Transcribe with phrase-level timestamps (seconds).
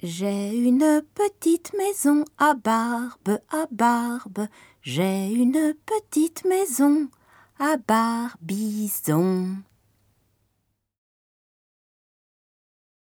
[0.00, 4.46] J'ai une petite maison à Barbe, à Barbe.
[4.82, 7.08] J'ai une petite maison
[7.58, 9.56] à Barbizon.